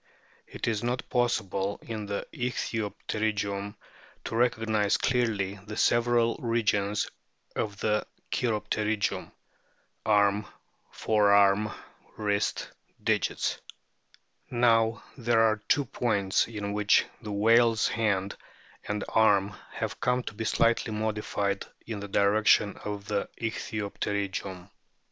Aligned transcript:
It 0.47 0.67
is 0.67 0.81
not 0.81 1.07
possible 1.11 1.77
in 1.83 2.07
the 2.07 2.25
ichthyopterygium 2.33 3.75
to 4.25 4.31
recog 4.33 4.65
nise 4.65 4.99
clearly 4.99 5.59
the 5.67 5.77
several 5.77 6.37
regions 6.39 7.07
of 7.55 7.77
the 7.81 8.07
cheiropterygium 8.31 9.31
arm, 10.03 10.47
forearm, 10.89 11.71
wrist, 12.17 12.71
digits. 13.03 13.59
Now 14.49 15.03
there 15.19 15.41
are 15.41 15.61
two 15.67 15.85
points 15.85 16.47
in 16.47 16.73
which 16.73 17.05
the 17.21 17.31
whale's 17.31 17.87
hand 17.87 18.35
and 18.87 19.03
arm 19.07 19.55
have 19.73 19.99
come 20.01 20.23
to 20.23 20.33
be 20.33 20.45
slightly 20.45 20.91
modified 20.91 21.67
in 21.85 21.99
the 21.99 22.07
direction 22.07 22.75
of 22.85 23.05
the 23.05 23.29
Ichthyopterygium. 23.39 24.71